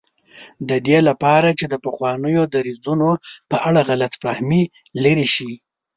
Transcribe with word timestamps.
د 0.69 0.71
دې 0.87 0.99
لپاره 1.07 1.49
چې 1.59 1.65
د 1.69 1.75
پخوانیو 1.85 2.43
دریځونو 2.53 3.09
په 3.49 3.57
اړه 3.67 3.81
غلط 3.89 4.13
فهمي 4.23 4.63
لرې 5.03 5.27
شي. 5.35 5.51